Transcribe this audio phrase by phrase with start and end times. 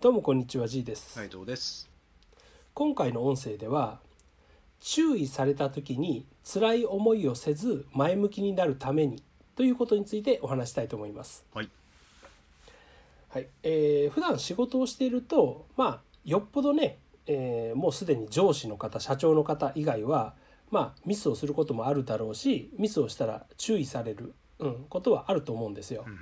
[0.00, 1.90] どうもこんにちは G です、斉藤です。
[2.72, 3.98] 今回の音声では
[4.78, 9.24] 注意された時に辛い思いをせず前向きになるために
[9.56, 11.44] ということについてお話したいと思います。
[11.52, 11.70] はい。
[13.30, 20.34] はい、えー普段仕事をしているとまあよっぽどね、えーもうすでに上司の方社長の方以外は
[20.70, 26.04] まあミスをすることもあるだろうしミスをしたら注意される、うん、ことはあると思うんですよ。
[26.06, 26.18] うんうん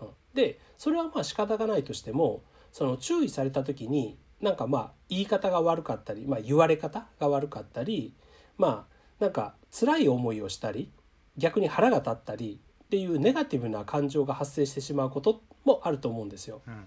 [0.00, 2.42] うんでそれはまあ仕方がないとしても
[2.74, 8.12] その注意された時になんかまあ言い方が悪かったり、まあ、言われ方が悪かったり
[8.58, 10.90] まあなんか辛い思いをしたり
[11.38, 16.62] 逆に腹が立ったりっていうネガティブな感情が発生してしまうこともあると思うんですよ。
[16.66, 16.84] うんうん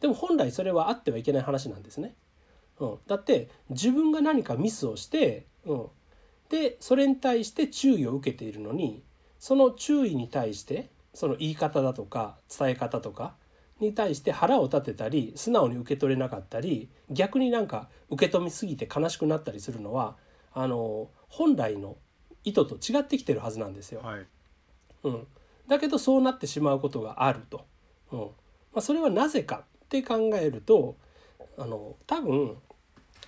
[0.00, 2.14] でも本来それはあってはいけない話なんですね。
[2.78, 5.86] うん、だって自分が何かミスをして、うん、
[6.50, 9.02] でそれに対して注意を受けているのに
[9.38, 13.34] その注意に対してその言い方だとか伝え方とか
[13.80, 20.16] に対して腹を立てたり素直に受け取れなかったり逆になんか受け止めすぎて悲しくなったりするのは
[20.52, 21.96] あの本来の
[22.44, 24.00] 意図と違ってきてるはずなんですよ。
[24.02, 24.26] はい。
[25.04, 25.26] うん、
[25.68, 27.66] だけどそうなってしまうことがあると、
[28.10, 28.26] うんま
[28.76, 30.96] あ、それはなぜかって考えると
[31.56, 32.56] あの多分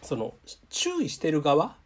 [0.02, 0.34] その
[0.68, 1.76] 注意してる側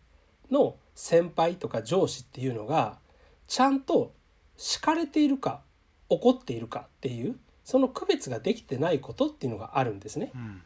[0.50, 2.98] の先輩とか上司っていうのが
[3.46, 4.12] ちゃんと
[4.56, 5.62] 叱れているか
[6.08, 10.30] 怒っているかっていうその区別ができてないことっていうのがあるんですね。
[10.34, 10.62] うん。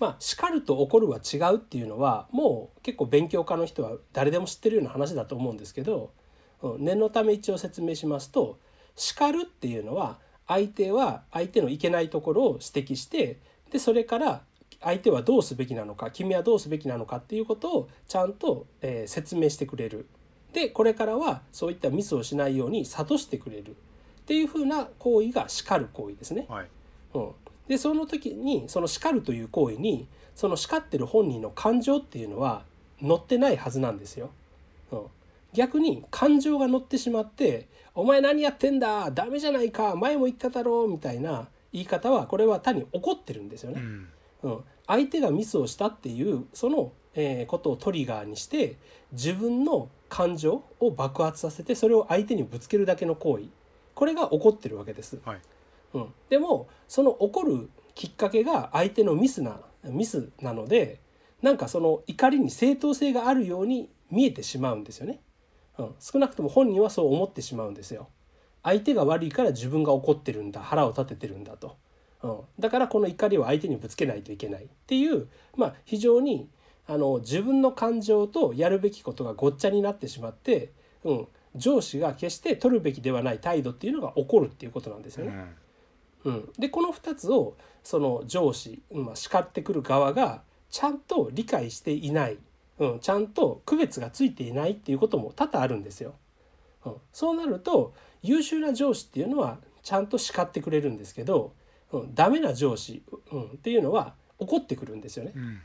[0.00, 6.12] まあ叱ると怒るは違うっていうのはもう結構勉強家の人は誰でも知ってるような話だと思うんですけど、
[6.62, 8.58] うん念のため一応説明しますと
[8.96, 13.38] 叱るっていうのは相手は相手のいけないところを指摘して
[13.70, 14.42] でそれから
[14.80, 20.08] 相手はどうすべきなのか君はどうすべきなのかっていうことをちゃんと、えー説明してくれる
[20.52, 23.76] でこれからはそういったミスをしないように諭してくれる
[24.28, 26.44] っていうふうな行為が叱る行為ですね。
[26.50, 26.66] はい。
[27.14, 27.30] うん、
[27.66, 32.62] でその時にその叱るという行為にその叱ってる本人の感情っていうのは
[33.00, 34.28] 乗ってないはずなんですよ。
[34.92, 35.00] うん、
[35.54, 43.80] 逆に感情が乗ってしまって「お前何やってんだダメじゃないか前も言っただろ」みたいな言い方はこれは単に怒ってるんですよね。
[43.80, 44.08] うん。
[44.42, 48.76] うん、相手がミスをしたっていうその、えーことをトリガーにして
[49.12, 53.44] 自分の感情を爆発させてそれを相手にぶつけるだけの行為
[53.98, 55.18] これが起こってるわけです。
[55.24, 55.40] はい。
[55.92, 61.00] うん、でもその起こるきっかけが相手のミスなミスなので
[61.42, 65.18] なんかその怒りに正当性があるように見えてしまうんですよね、
[65.78, 68.08] うん、少なくとも本人はそう思ってしまうんですよ。
[68.62, 71.76] 相手が悪いから自分が怒ってるんだ腹を立ててるんだと、
[72.22, 74.64] うん、だからこの怒りを相手にぶつけないといけない。
[74.64, 75.26] っていう
[75.56, 76.48] まあ非常に
[76.86, 80.70] あの自分の感情とやるべきことがごっちゃになってしまって、
[81.02, 85.32] うん、上司が決して取るべきではない態度っていうのが起こるっていうことなんですよね。
[86.24, 86.34] うん。
[86.34, 92.38] うん、でこの2つをその上司、まあ、叱ってくる側がちゃんと理解していない、
[92.78, 96.14] うん、ちゃんと区別がついていないっていうことも多々あるんですよ。
[96.84, 101.54] うん、そうなると優秀な上司っていうのはちゃんと叱ってくれるんですけど、
[101.92, 105.32] うん、ダメな上司、うん、っていうのは怒ってくるんですよね。
[105.34, 105.62] うん。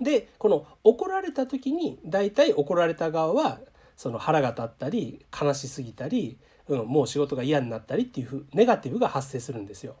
[0.00, 3.60] でこの怒られた時に大体怒られた側は
[3.98, 6.38] その腹が立ったり悲しすぎたり、
[6.68, 9.96] うん、もう仕事が嫌になったりっていうふうネガティブが発生するんですよ。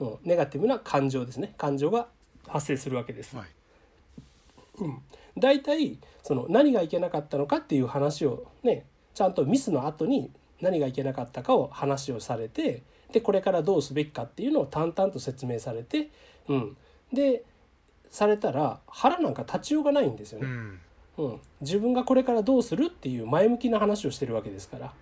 [0.00, 2.08] うん、ネガティブな感情ですね感情が
[2.46, 3.34] 発生するわけです。
[3.34, 3.46] はい。
[5.38, 8.84] 大体その何がいけなかったのかっていう話をね
[9.14, 12.82] ちゃんとミスの後に何がいけなかったかを話をされて
[13.12, 16.10] でこれからどうすべきかっていうのを淡々と説明されて、
[16.48, 16.76] うん、
[17.14, 17.44] で
[18.10, 20.46] されたら腹なんか立ちようがないんですよね。
[20.46, 20.80] うん。
[21.18, 24.92] うん、自分がこれからどうするっていう前向きな話をしてるわけですから、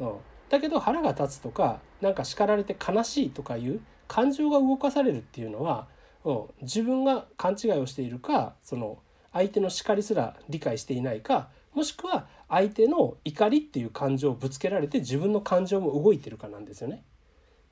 [0.00, 0.12] うん、
[0.48, 5.86] だけど腹が立つとかなんか叱られて悲しいとかいう感情が動かされるっていうのは、
[6.24, 8.98] うん、自分が勘違いをしているかその
[9.32, 17.04] 相手の叱りすら理解していないかもしくは相手の怒りっていう感情をぶつけられて自分の感情も動いてるかなんですよね。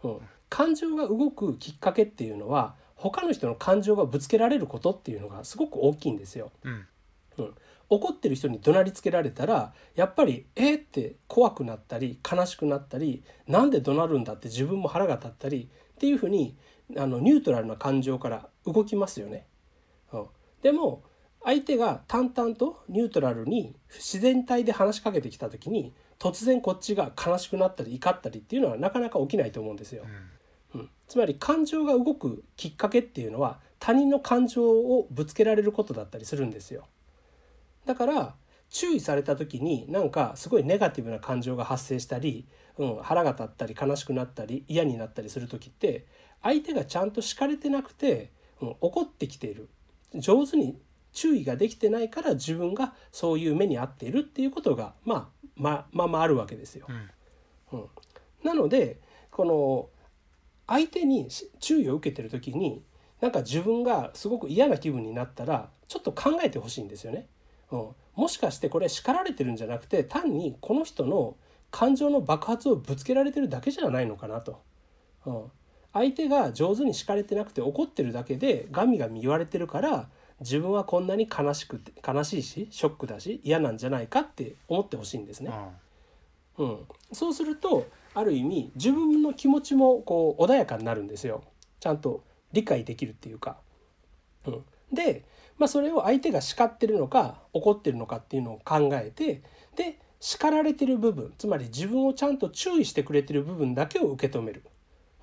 [0.05, 0.19] うん、
[0.49, 6.53] 感情が動くきっかけっていうのは他の人の感情がぶつけられることっていうのがすごく大きいんですよ。
[6.63, 6.87] うん。
[7.39, 7.55] うん、
[7.89, 16.57] 怒ってる人に怒鳴りつけられたらやっぱり「えっ?」って怖くなったり悲しくなったりなんで怒鳴るんだって自分も腹が立ったりっていうふうに
[16.97, 19.47] あのニュートラルな感情から動きますよね。
[20.13, 20.27] うん、
[20.63, 21.03] でも
[21.45, 30.05] 相手が淡々とニュートラルに自然体で話しかけてきた時に突然こっちが悲しくなったり怒ったりっていうのはなかなか起きないと思うんですよ。
[30.75, 36.87] うん、つまり感情が動くきっかけっていうのは他人の感情をぶつけられることだったりするんですよ。
[37.87, 38.35] だから
[38.69, 42.47] 注意された時になんかすごいネガティブな感情が発生したり、
[42.77, 46.05] うん、腹が立ったり悲しくなったり嫌になったりする時って
[46.43, 48.31] 相手がちゃんと敷かれてなくて
[48.61, 49.69] うん、怒ってきている
[50.15, 50.79] 上手に
[51.13, 56.87] 注意ができてないから自分がそういう目に遭っているっていうことが、まあ、まあまあまああるわけですよ。
[57.73, 57.85] うん、
[58.45, 59.01] なので
[59.31, 59.89] この
[60.67, 61.29] 相手に
[61.61, 62.83] 注意を受けてる時に
[63.21, 67.29] なんか自分がすごく嫌な気分になったらちょっと考えてほしいんですよね。
[67.71, 71.37] うん、もしかしてこれ叱られてるんじゃなくて単にこの人の
[71.71, 74.61] 感情の爆発をぶつけられてるだけじゃないのかなと。
[75.27, 75.43] うん、
[75.93, 80.09] 相手が上手に叱れてなくて怒ってるだけでガミガミ言われてるから
[80.41, 85.51] 自分はこんなに悲しくて悲しいしショックだし嫌なんじゃないかって思ってほしいんですね。
[86.59, 86.79] うん、
[87.13, 91.43] そうするとある意味自分の気持ちもこう穏やかになるんですよ。
[91.81, 92.23] ちゃんと
[92.53, 93.59] 理解できるっていうか。
[94.47, 95.25] うん、で、
[95.59, 99.43] まあ、それを相手が叱ってるのか怒ってるのかっていうのを考えて
[99.77, 104.63] で叱られてる部分つまり自分をちゃんと注意してくれてる部分だけを受け止める、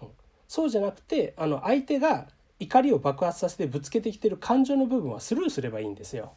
[0.02, 0.08] うん、
[0.48, 2.28] そうじゃなくてあの相手が
[2.60, 6.34] 怒りを爆発させてぶつけてきてる感情の部分はスルーすればいいんですよ。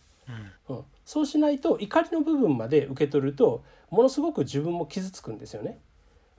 [0.68, 5.78] うん、うん、そうしないと怒りの部分まで受け取るとものすごく自分も傷つくんですよね。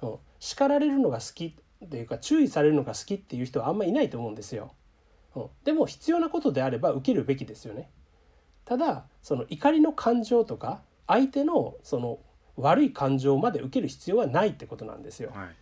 [0.02, 1.56] うん、叱られるのが好き
[1.86, 4.74] っていうか注意されるのが好きっていう人はあんまいないと思うんですよ。
[5.38, 7.90] うん、でも必要なことであれば受けるべきですよね。
[8.66, 12.20] ただその怒りの感情とか相手のその
[12.58, 15.32] 悪い感情まで受ける必要はないってことなんですよ。
[15.34, 15.56] はい、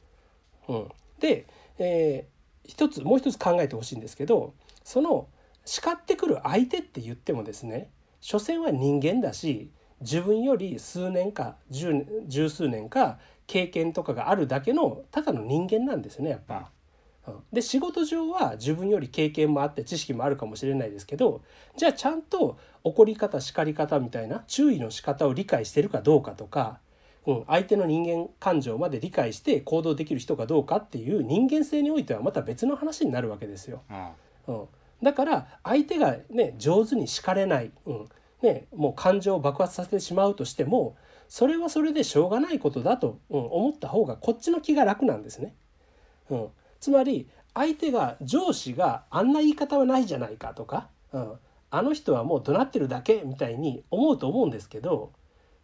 [0.69, 0.89] うん、
[1.19, 1.45] で、
[1.77, 5.27] えー、一つもう一つ考えてほしいんですけどその
[5.65, 7.89] 叱ってくる相手って言ってもですね
[8.21, 16.71] 所詮は人間だし自分より数年か十十数年か経験とかがあるだけのただの人間なんですねやっぱ。
[17.51, 21.41] で仕事上は自分より経験もあって知識もあるかもしれないですけど
[21.75, 26.79] じゃあちゃんと怒り方叱り方みたいな注意の仕方を理解してるかどうかとか、
[27.25, 33.81] うん、相手の人間感情まで理解して行動できる人かどうかっていう人間性においてはまた別の話になるわけですよ。
[34.47, 34.65] うん、
[35.01, 38.09] だから相手がね上手に叱れない、うん。
[38.41, 40.97] ね、もう感情を爆発させてしまうとしても
[41.29, 45.55] それはそれでしょうがないことだと、うん、思った方がこっちの気が楽なんですね。
[46.29, 46.47] うん
[46.79, 51.33] つまり相手が上司があんな言い方はないじゃないかとか、うん、
[51.71, 55.11] あの人はもう怒鳴ってるだけみたいに思うと思うんですけど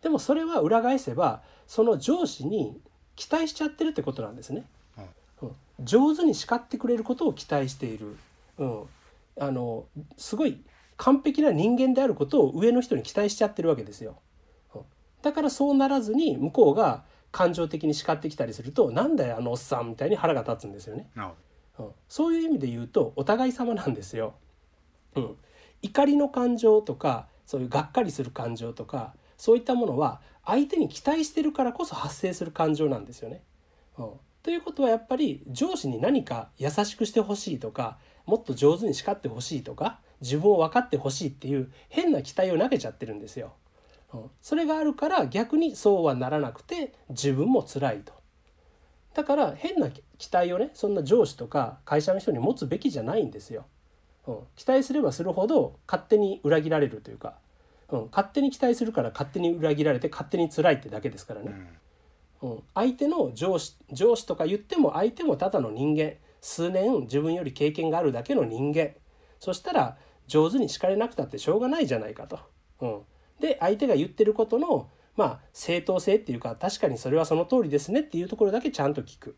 [0.02, 2.80] でもそれは裏返せばその上司に
[3.16, 4.66] 期待しちゃってるってことなんですね。
[5.42, 8.16] うん、上手に叱ってくれることを期待している、
[8.58, 8.84] うん、
[9.40, 9.86] あの
[10.18, 10.60] すごい
[10.98, 14.18] 完璧な人間であることを上の人に期待しちゃってるわけですよ。
[14.76, 14.82] うん、
[15.22, 21.10] だからそうならずに向こうが感情的に叱ってきたりするとなんだよあのおっさんみたいに腹が立つんですよね。
[21.80, 24.34] うん、そういう意味で言うとお互い様なんですよ。
[25.16, 25.36] うん、
[25.82, 33.42] 怒りの感情とかそういうがっかりする感情とかそういったものは相手に期待してるからこそ発生する感情なんですよね。
[33.98, 34.12] うん、
[34.44, 43.54] ということはやっぱり上司に何か優しくしてほしいとかもっと上手に叱ってほしいとか自分を分かってほしいっていう変な期待を投げちゃってるんですよ。
[44.42, 48.14] それがあるから逆にそうはならなくて自分も辛いと。
[49.14, 53.66] だから変な期待をねそんな上司とか会社の人に持つべきじゃないんですよ。
[54.28, 57.36] うん、期待すればするほど勝手に裏切られるというか、
[57.90, 61.52] うん、勝手に期待するから勝手に裏切られて勝手に辛いってだけですからね。
[62.42, 68.92] うん、相手の上司上司とか言っても相手もただの人間数年自分より経験があるだけの人間
[69.40, 72.40] そしたら上手に叱れなくたってしょうがないじゃないかと。
[72.80, 73.02] うん、
[73.42, 79.36] で相手が言ってることのまあ正当性っていうか確かにそれはその通りですねっていうところだけちゃんと聞く。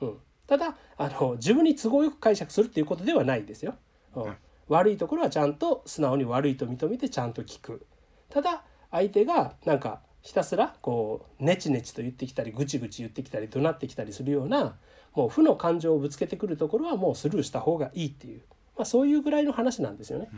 [0.00, 0.18] うん、
[0.48, 3.76] ただあの自分に都合よく解釈するっていうことではないですよ。
[4.16, 4.36] うん、
[4.68, 7.86] 悪いところはちゃんと素直に悪いと認めてちゃんと聞く。
[8.30, 14.76] ただ相手がなんかひたすらこうネチネチと言ってきたりぐちぐち言ってきたり怒鳴ってきたりするような
[15.14, 18.42] もう負の感情をぶつけてくるところはもうスルーした方がいいっていう、
[18.76, 20.28] まあ、そういうぐらいの話なんですよね。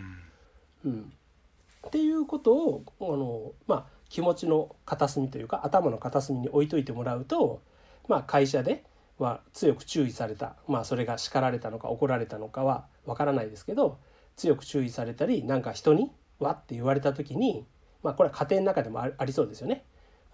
[0.84, 1.12] うん、うん
[1.86, 7.62] っていうことをあの、まあ、気持ちの片隅というか頭の片隅に置いといてもらうと、
[8.08, 8.84] まあ、会社で
[9.18, 13.98] は強く注意された、まあ、それが叱られたのか怒られたのかはわからないですけど
[14.36, 16.10] 強く注意されたりなんか人に
[16.40, 17.66] 「わ」って言われた時に、
[18.02, 19.84] まあ、これは家庭の中でもありそうですよね。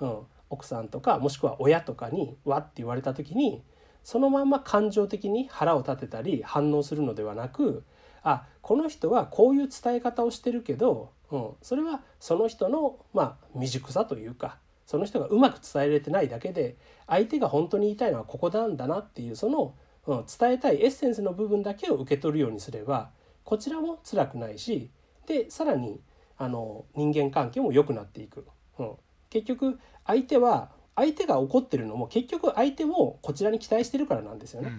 [0.01, 3.63] うん、奥さんとかもしくは親とかに「わ」って言われた時に
[4.03, 7.85] そのまま感情的に腹を立てたり反応するのではなく
[8.23, 19.75] あこの人はこういう伝え方をしてるけどうん、それはその人の、まあ、未熟さというかその人がうまく伝えれてないだけで相手が本当に言いたいのはここなんだなっていうその、
[20.07, 23.11] うん、伝えたいエッセンスの部分だけを受け取るようにすれば
[23.45, 24.91] こちらも辛くないし
[25.27, 26.01] でさらに
[26.39, 28.47] あの人間関係も良くなっていく、
[28.79, 28.93] うん、
[29.29, 34.73] 結局相手は相手が怒ってるのも結局相手もこちらに期待してるからなんですよね。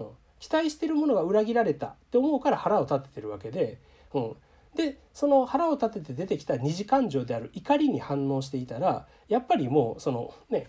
[0.00, 0.06] うん、
[0.38, 3.78] 期待してるものが裏切られたって思うから腹を立ててるわけで、
[4.14, 4.36] うん、
[4.74, 10.68] でその腹を立てて出てきた二次感情である怒りに反応していたらやっぱりもうそのね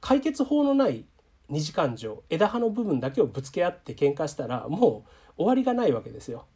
[0.00, 1.04] 解決法のない
[1.48, 5.04] 二次感情枝葉の部分だけをぶつけ合って喧嘩したらも
[5.36, 6.46] う終わりがないわけですよ。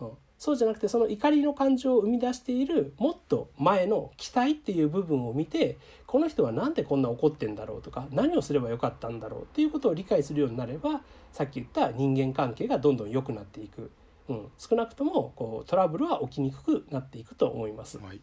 [0.00, 11.02] うん、そうじゃなくてその怒りの感情を生み出しているもっと前の期待っていう部分を見てこの人は何でこんな怒ってんだろうとか何をすればよかったんだろうっていうことを理解するようになれば
[11.32, 13.90] さっき言った人間関係がどんどん良くなっていく。
[14.28, 17.98] うん、少なくともこうトラブルは起きにくくなっていくと思います。
[17.98, 18.20] はい、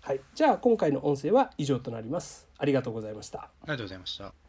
[0.00, 2.48] はい、じゃあ今回の音声は以上となります。
[2.58, 3.40] ありがとうございました。
[3.40, 4.43] ありがとうございました。